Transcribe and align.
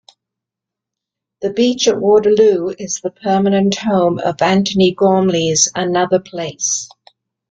The 1.43 1.53
beach 1.53 1.87
at 1.87 1.99
Waterloo 2.01 2.73
is 2.79 3.01
the 3.01 3.11
permanent 3.11 3.75
home 3.75 4.17
of 4.17 4.41
Antony 4.41 4.95
Gormley's 4.95 5.71
"Another 5.75 6.19
Place". 6.19 6.89